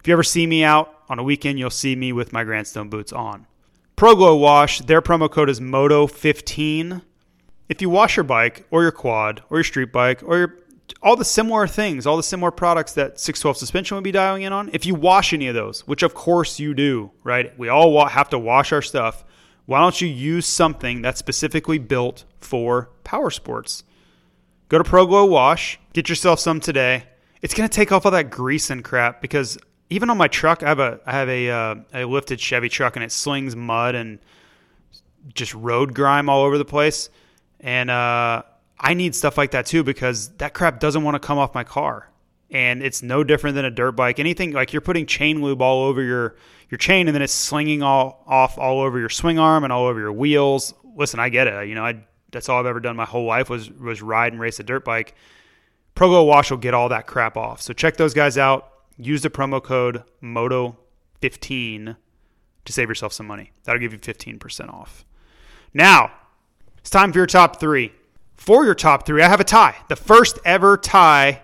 [0.00, 2.66] If you ever see me out on a weekend, you'll see me with my Grant
[2.66, 3.46] Stone boots on.
[3.96, 7.02] ProGlow Wash, their promo code is MOTO15.
[7.68, 10.54] If you wash your bike or your quad or your street bike or your,
[11.02, 14.52] all the similar things, all the similar products that 612 suspension would be dialing in
[14.52, 17.58] on, if you wash any of those, which of course you do, right?
[17.58, 19.24] We all have to wash our stuff.
[19.68, 23.84] Why don't you use something that's specifically built for power sports?
[24.70, 27.04] Go to ProGlow Wash, get yourself some today.
[27.42, 29.58] It's going to take off all that grease and crap because
[29.90, 32.96] even on my truck, I have a I have a uh, a lifted Chevy truck
[32.96, 34.20] and it slings mud and
[35.34, 37.10] just road grime all over the place.
[37.60, 38.44] And uh,
[38.80, 41.64] I need stuff like that too because that crap doesn't want to come off my
[41.64, 42.08] car.
[42.50, 44.18] And it's no different than a dirt bike.
[44.18, 46.36] Anything like you're putting chain lube all over your
[46.70, 49.86] your chain and then it's slinging all off all over your swing arm and all
[49.86, 50.74] over your wheels.
[50.96, 51.68] Listen, I get it.
[51.68, 54.40] You know, I that's all I've ever done my whole life was was ride and
[54.40, 55.14] race a dirt bike.
[55.96, 57.60] ProGlow Wash will get all that crap off.
[57.60, 58.70] So check those guys out.
[58.96, 61.96] Use the promo code MOTO15
[62.64, 63.52] to save yourself some money.
[63.64, 65.04] That'll give you 15% off.
[65.74, 66.12] Now,
[66.78, 67.92] it's time for your top three.
[68.36, 69.76] For your top three, I have a tie.
[69.88, 71.42] The first ever tie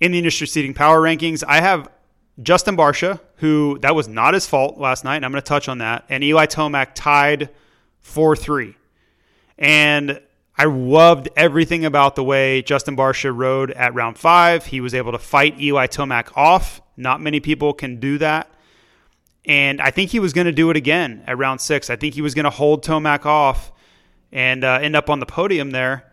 [0.00, 1.42] in the industry seating power rankings.
[1.46, 1.88] I have
[2.42, 5.68] Justin Barcia, who that was not his fault last night, and I'm going to touch
[5.68, 6.04] on that.
[6.08, 7.50] And Eli Tomac tied
[8.00, 8.74] 4 3.
[9.58, 10.20] And
[10.56, 14.66] I loved everything about the way Justin Barcia rode at round five.
[14.66, 16.80] He was able to fight Eli Tomac off.
[16.96, 18.50] Not many people can do that.
[19.44, 21.90] And I think he was going to do it again at round six.
[21.90, 23.72] I think he was going to hold Tomac off
[24.32, 26.10] and uh, end up on the podium there.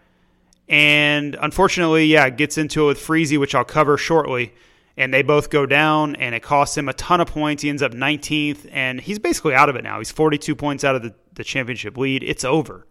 [0.67, 4.53] And unfortunately, yeah, gets into it with Friese, which I'll cover shortly.
[4.97, 7.63] And they both go down, and it costs him a ton of points.
[7.63, 9.99] He ends up 19th, and he's basically out of it now.
[9.99, 12.23] He's 42 points out of the, the championship lead.
[12.23, 12.85] It's over.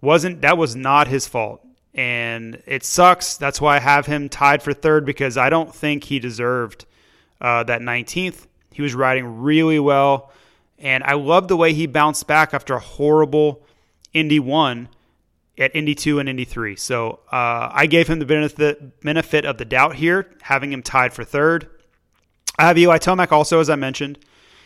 [0.00, 3.36] Wasn't that was not his fault, and it sucks.
[3.36, 6.84] That's why I have him tied for third because I don't think he deserved
[7.40, 8.46] uh, that 19th.
[8.72, 10.30] He was riding really well,
[10.78, 13.64] and I love the way he bounced back after a horrible
[14.12, 14.88] Indy one
[15.58, 16.76] at Indy two and Indy three.
[16.76, 21.12] So uh, I gave him the benefit benefit of the doubt here, having him tied
[21.12, 21.68] for third.
[22.58, 24.18] I have Eli Tomac also, as I mentioned.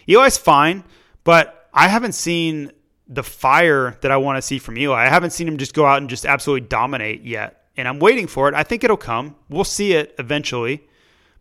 [0.07, 0.85] Eli's fine,
[1.25, 2.73] but I haven't seen
[3.09, 5.05] the fire that I want to see from Eli.
[5.05, 7.65] I haven't seen him just go out and just absolutely dominate yet.
[7.77, 8.55] And I'm waiting for it.
[8.55, 9.35] I think it'll come.
[9.49, 10.87] We'll see it eventually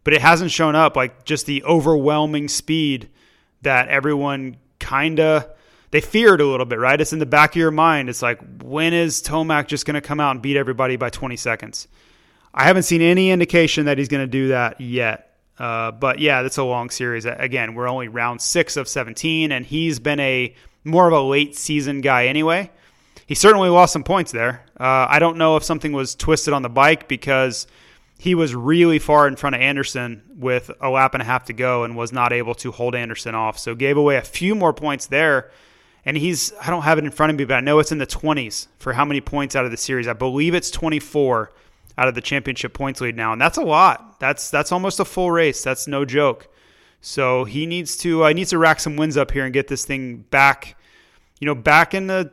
[0.03, 3.09] but it hasn't shown up like just the overwhelming speed
[3.61, 5.47] that everyone kind of
[5.91, 6.99] they feared a little bit, right?
[6.99, 8.09] It's in the back of your mind.
[8.09, 11.35] It's like when is Tomac just going to come out and beat everybody by 20
[11.35, 11.87] seconds?
[12.53, 15.37] I haven't seen any indication that he's going to do that yet.
[15.57, 17.25] Uh, but yeah, that's a long series.
[17.25, 21.55] Again, we're only round six of 17, and he's been a more of a late
[21.55, 22.71] season guy anyway.
[23.27, 24.65] He certainly lost some points there.
[24.79, 27.67] Uh, I don't know if something was twisted on the bike because
[28.17, 31.53] he was really far in front of Anderson with a lap and a half to
[31.53, 33.59] go and was not able to hold Anderson off.
[33.59, 35.51] So gave away a few more points there.
[36.05, 37.97] And he's, I don't have it in front of me, but I know it's in
[37.97, 40.07] the 20s for how many points out of the series.
[40.07, 41.51] I believe it's 24
[41.97, 43.33] out of the championship points lead now.
[43.33, 44.19] And that's a lot.
[44.19, 45.63] That's, that's almost a full race.
[45.63, 46.47] That's no joke.
[47.01, 49.85] So he needs to, uh, needs to rack some wins up here and get this
[49.85, 50.77] thing back,
[51.39, 52.31] you know, back in the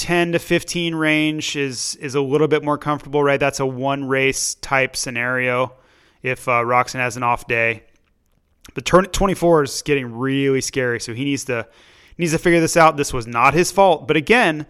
[0.00, 3.38] 10 to 15 range is is a little bit more comfortable, right?
[3.38, 5.74] That's a one race type scenario
[6.22, 7.84] if uh, Roczen has an off day.
[8.74, 11.66] But 24 is getting really scary, so he needs to
[12.20, 12.96] needs to figure this out.
[12.96, 14.66] This was not his fault, but again,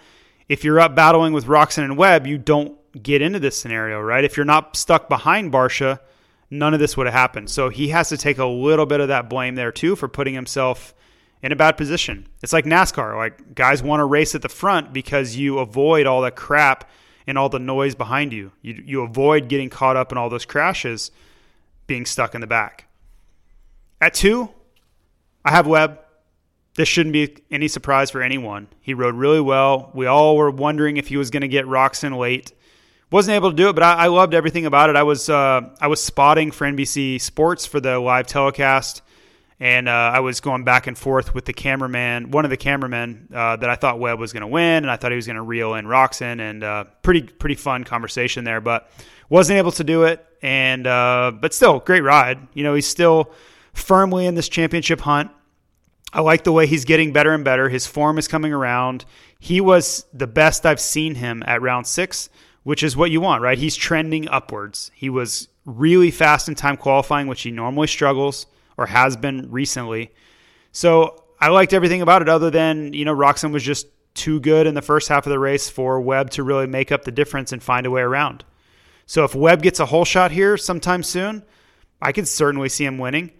[0.48, 4.24] if you're up battling with Roczen and Webb, you don't get into this scenario, right?
[4.24, 6.00] If you're not stuck behind Barcia,
[6.50, 7.50] none of this would have happened.
[7.50, 10.34] So he has to take a little bit of that blame there too for putting
[10.34, 10.94] himself
[11.42, 12.26] in a bad position.
[12.42, 13.16] It's like NASCAR.
[13.16, 16.88] Like guys want to race at the front because you avoid all the crap
[17.26, 18.52] and all the noise behind you.
[18.62, 21.10] You you avoid getting caught up in all those crashes,
[21.86, 22.86] being stuck in the back.
[24.00, 24.50] At two,
[25.44, 26.00] I have Webb.
[26.74, 28.68] This shouldn't be any surprise for anyone.
[28.80, 29.90] He rode really well.
[29.94, 32.52] We all were wondering if he was going to get Roczen late.
[33.10, 34.96] Wasn't able to do it, but I, I loved everything about it.
[34.96, 39.02] I was uh, I was spotting for NBC Sports for the live telecast
[39.60, 43.28] and uh, I was going back and forth with the cameraman, one of the cameramen
[43.32, 45.36] uh, that I thought Webb was going to win, and I thought he was going
[45.36, 48.90] to reel in Roczen, and uh, pretty pretty fun conversation there, but
[49.28, 52.48] wasn't able to do it, and uh, but still great ride.
[52.54, 53.32] You know, he's still
[53.74, 55.30] firmly in this championship hunt.
[56.12, 57.68] I like the way he's getting better and better.
[57.68, 59.04] His form is coming around.
[59.38, 62.28] He was the best I've seen him at round six,
[62.64, 63.58] which is what you want, right?
[63.58, 64.90] He's trending upwards.
[64.94, 68.46] He was really fast in time qualifying, which he normally struggles
[68.76, 70.12] or has been recently.
[70.72, 74.66] So I liked everything about it other than, you know, Roczen was just too good
[74.66, 77.52] in the first half of the race for Webb to really make up the difference
[77.52, 78.44] and find a way around.
[79.06, 81.44] So if Webb gets a holeshot here sometime soon,
[82.02, 83.32] I could certainly see him winning.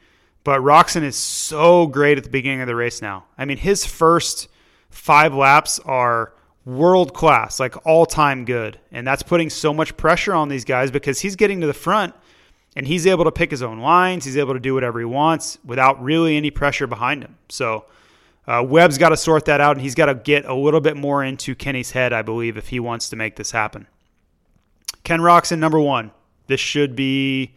[0.43, 3.25] But Roczen is so great at the beginning of the race now.
[3.37, 4.49] I mean, his first
[4.89, 6.33] five laps are
[6.65, 8.79] world class, like all time good.
[8.91, 12.15] And that's putting so much pressure on these guys because he's getting to the front
[12.77, 14.25] and he's able to pick his own lines.
[14.25, 17.37] He's able to do whatever he wants without really any pressure behind him.
[17.49, 17.87] So
[18.47, 20.97] uh, Webb's got to sort that out, and he's got to get a little bit
[20.97, 23.87] more into Kenny's head, I believe, if he wants to make this happen.
[25.05, 26.11] Ken Roczen, number one.
[26.47, 27.55] This should be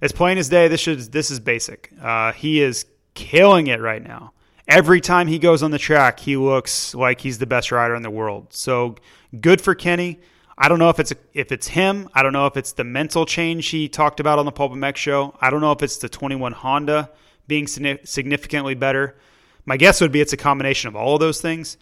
[0.00, 0.68] as plain as day.
[0.68, 1.92] This should this is basic.
[2.00, 4.32] Uh, he is killing it right now.
[4.68, 8.02] every time he goes on the track, he looks like he's the best rider in
[8.02, 8.48] the world.
[8.50, 8.96] So
[9.40, 10.20] good for Kenny.
[10.56, 12.08] I don't know if it's if it's him.
[12.14, 14.96] I don't know if it's the mental change he talked about on the Pulp MX
[14.96, 15.34] show.
[15.40, 17.10] I don't know if it's the 21 Honda
[17.46, 19.16] being significantly better.
[19.64, 21.76] My guess would be it's a combination of all of those things.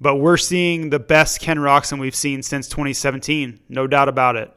[0.00, 4.50] But we're seeing the best Ken Roczen we've seen since 2017, no doubt about it.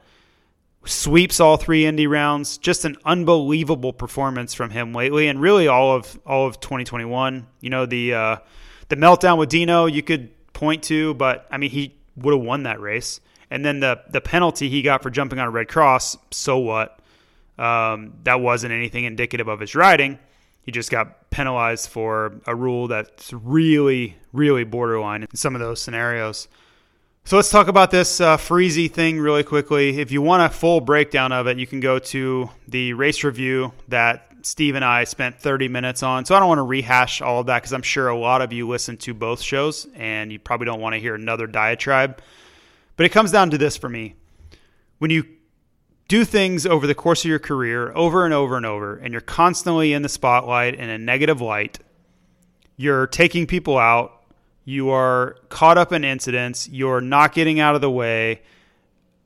[0.86, 5.96] Sweeps all three Indy rounds, just an unbelievable performance from him lately, and really all
[5.96, 7.48] of all of 2021.
[7.62, 8.38] You know the uh,
[8.90, 12.64] the meltdown with Dino you could point to, but I mean he would have won
[12.64, 13.22] that race.
[13.50, 17.00] And then the the penalty he got for jumping on a red cross, so what?
[17.58, 20.20] Um, that wasn't anything indicative of his riding.
[20.64, 25.82] He just got penalized for a rule that's really, really borderline in some of those
[25.82, 26.48] scenarios.
[27.26, 30.02] So let's talk about this uh, Friese thing really quickly.
[30.02, 33.72] If you want a full breakdown of it, you can go to the race review
[33.88, 36.26] that Steve and I spent 30 minutes on.
[36.26, 38.52] So I don't want to rehash all of that because I'm sure a lot of
[38.52, 42.22] you listen to both shows and you probably don't want to hear another diatribe.
[42.98, 44.16] But it comes down to this for me.
[44.98, 45.24] When you
[46.10, 49.22] do things over the course of your career over and over and over, and you're
[49.22, 51.80] constantly in the spotlight in a negative light,
[52.76, 54.23] you're taking people out,
[54.66, 58.42] you are caught up in incidents, you're not getting out of the way.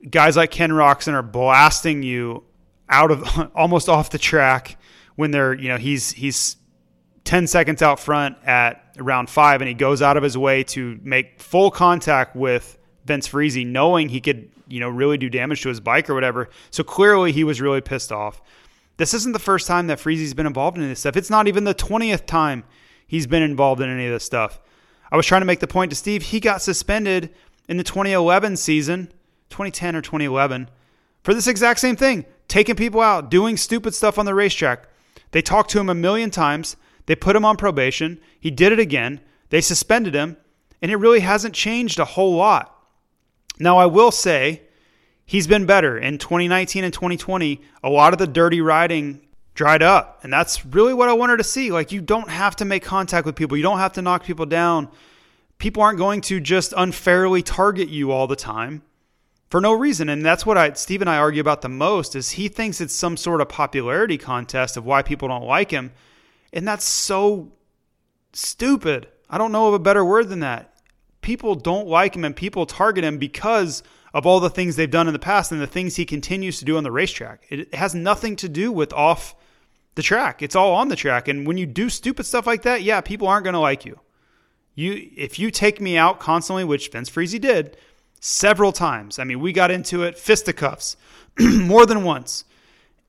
[0.08, 2.44] Guys like Ken Roczen are blasting you
[2.88, 4.76] out of almost off the track
[5.16, 6.56] when they're, you know, he's he's
[7.24, 10.98] 10 seconds out front at round five and he goes out of his way to
[11.02, 15.68] make full contact with Vince Friese, knowing he could, you know, really do damage to
[15.68, 16.48] his bike or whatever.
[16.70, 18.42] So clearly he was really pissed off.
[18.96, 21.16] This isn't the first time that Friese's been involved in this stuff.
[21.16, 22.64] It's not even the 20th time
[23.06, 24.60] he's been involved in any of this stuff.
[25.10, 27.30] I was trying to make the point to Steve, he got suspended
[27.68, 29.12] in the 2011 season,
[29.50, 30.68] 2010 or 2011,
[31.22, 34.88] for this exact same thing taking people out, doing stupid stuff on the racetrack.
[35.30, 36.76] They talked to him a million times.
[37.06, 38.20] They put him on probation.
[38.40, 39.20] He did it again.
[39.50, 40.38] They suspended him.
[40.80, 42.74] And it really hasn't changed a whole lot.
[43.58, 44.62] Now, I will say
[45.26, 45.98] he's been better.
[45.98, 49.26] In 2019 and 2020, a lot of the dirty riding
[49.58, 50.20] dried up.
[50.22, 51.72] And that's really what I wanted to see.
[51.72, 54.46] Like, you don't have to make contact with people, you don't have to knock people
[54.46, 54.88] down.
[55.58, 58.82] People aren't going to just unfairly target you all the time
[59.50, 60.08] for no reason.
[60.08, 62.94] And that's what I, Steve and I argue about the most is he thinks it's
[62.94, 65.90] some sort of popularity contest of why people don't like him.
[66.52, 67.50] And that's so
[68.32, 69.08] stupid.
[69.28, 70.72] I don't know of a better word than that
[71.20, 73.82] people don't like him and people target him because
[74.14, 76.64] of all the things they've done in the past and the things he continues to
[76.64, 77.44] do on the racetrack.
[77.50, 79.34] It has nothing to do with off
[79.98, 80.42] the track.
[80.42, 81.26] It's all on the track.
[81.26, 83.98] And when you do stupid stuff like that, yeah, people aren't going to like you.
[84.76, 87.76] You if you take me out constantly, which Vince Friese did
[88.20, 89.18] several times.
[89.18, 90.96] I mean, we got into it fisticuffs
[91.40, 92.44] more than once.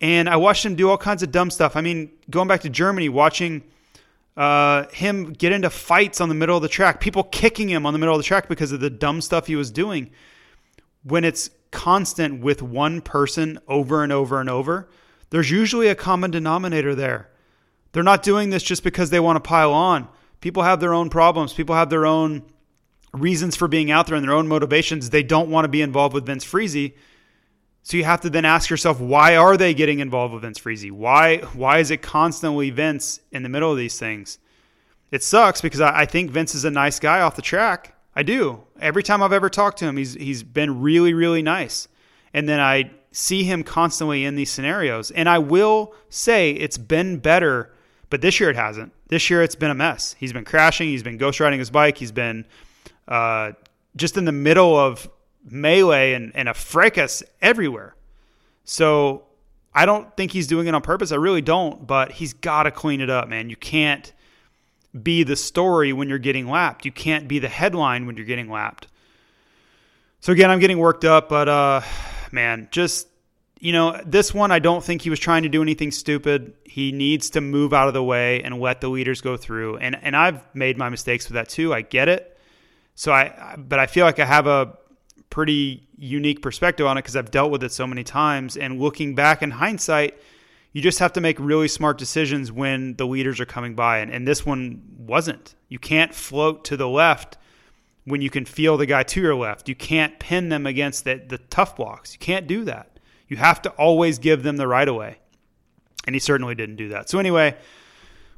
[0.01, 1.75] And I watched him do all kinds of dumb stuff.
[1.75, 3.61] I mean, going back to Germany, watching
[4.35, 7.93] uh, him get into fights on the middle of the track, people kicking him on
[7.93, 10.09] the middle of the track because of the dumb stuff he was doing.
[11.03, 14.89] When it's constant with one person over and over and over,
[15.29, 17.29] there's usually a common denominator there.
[17.91, 20.07] They're not doing this just because they want to pile on.
[20.41, 22.43] People have their own problems, people have their own
[23.13, 25.09] reasons for being out there and their own motivations.
[25.09, 26.91] They don't want to be involved with Vince Friese.
[27.81, 30.91] So you have to then ask yourself, why are they getting involved with Vince Friese?
[30.91, 34.37] Why why is it constantly Vince in the middle of these things?
[35.11, 37.95] It sucks because I, I think Vince is a nice guy off the track.
[38.15, 38.63] I do.
[38.79, 41.87] Every time I've ever talked to him, he's he's been really, really nice.
[42.33, 45.11] And then I see him constantly in these scenarios.
[45.11, 47.73] And I will say it's been better,
[48.09, 48.93] but this year it hasn't.
[49.07, 50.15] This year it's been a mess.
[50.19, 52.45] He's been crashing, he's been ghost riding his bike, he's been
[53.07, 53.53] uh,
[53.95, 55.09] just in the middle of
[55.43, 57.95] melee and, and a fracas everywhere.
[58.63, 59.23] So
[59.73, 61.11] I don't think he's doing it on purpose.
[61.11, 63.49] I really don't, but he's got to clean it up, man.
[63.49, 64.13] You can't
[65.01, 66.85] be the story when you're getting lapped.
[66.85, 68.87] You can't be the headline when you're getting lapped.
[70.19, 71.81] So again, I'm getting worked up, but uh
[72.31, 73.07] man, just
[73.59, 76.53] you know, this one I don't think he was trying to do anything stupid.
[76.63, 79.77] He needs to move out of the way and let the leaders go through.
[79.77, 81.73] And and I've made my mistakes with that too.
[81.73, 82.37] I get it.
[82.95, 84.77] So I but I feel like I have a
[85.29, 88.57] pretty unique perspective on it because I've dealt with it so many times.
[88.57, 90.17] And looking back in hindsight,
[90.71, 93.99] you just have to make really smart decisions when the leaders are coming by.
[93.99, 95.55] And, and this one wasn't.
[95.67, 97.37] You can't float to the left
[98.05, 99.69] when you can feel the guy to your left.
[99.69, 102.13] You can't pin them against the, the Tuff Blox.
[102.13, 102.99] You can't do that.
[103.27, 105.17] You have to always give them the right of way.
[106.05, 107.09] And he certainly didn't do that.
[107.09, 107.55] So, anyway,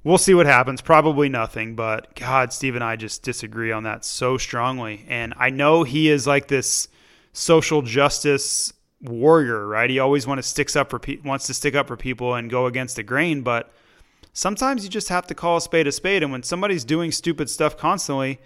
[0.03, 0.81] we'll see what happens.
[0.81, 5.05] Probably nothing, but God, Steve and I just disagree on that so strongly.
[5.07, 6.89] And I know he is like this
[7.33, 9.89] social justice warrior, right?
[9.89, 12.49] He always wants to sticks up for pe- wants to stick up for people and
[12.49, 13.71] go against the grain, but
[14.33, 16.23] sometimes you just have to call a spade a spade.
[16.23, 18.39] And when somebody's doing stupid stuff constantly,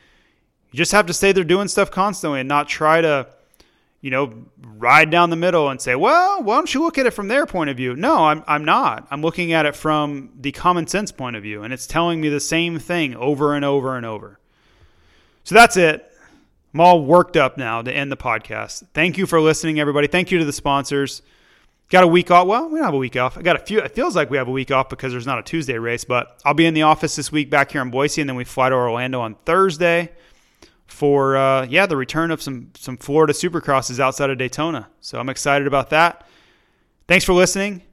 [0.75, 3.25] you just have to say they're doing stuff constantly and not try to,
[4.01, 4.33] you know,
[4.75, 7.45] ride down the middle and say, well, why don't you look at it from their
[7.45, 7.95] point of view?
[7.95, 9.07] No, I'm, I'm not.
[9.09, 12.27] I'm looking at it from the common sense point of view, and it's telling me
[12.27, 14.37] the same thing over and over and over.
[15.45, 16.11] So that's it.
[16.73, 18.83] I'm all worked up now to end the podcast.
[18.93, 20.07] Thank you for listening, everybody.
[20.07, 21.21] Thank you to the sponsors.
[21.87, 22.47] Got a week off.
[22.47, 23.37] Well, we don't have a week off.
[23.37, 23.79] I got a few.
[23.79, 26.37] It feels like we have a week off because there's not a Tuesday race, but
[26.43, 28.67] I'll be in the office this week back here in Boise, and then we fly
[28.67, 30.11] to Orlando on Thursday
[30.87, 34.89] for uh, yeah the return of some some Florida Supercrosses outside of Daytona.
[35.01, 36.27] So I'm excited about that.
[37.07, 37.83] Thanks for listening.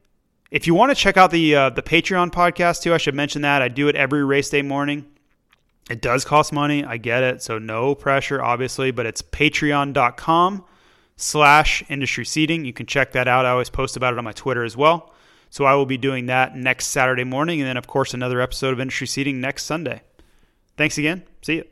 [0.50, 3.42] If you want to check out the uh, the Patreon podcast too, I should mention
[3.42, 5.06] that I do it every race day morning.
[5.90, 6.84] It does cost money.
[6.84, 7.42] I get it.
[7.42, 10.64] So no pressure, obviously, but it's patreon.com
[11.16, 12.64] slash industry seating.
[12.64, 13.46] You can check that out.
[13.46, 15.12] I always post about it on my Twitter as well.
[15.50, 17.60] So I will be doing that next Saturday morning.
[17.60, 20.02] And then, of course, another episode of Industry Seating next Sunday.
[20.76, 21.24] Thanks again.
[21.42, 21.64] See you.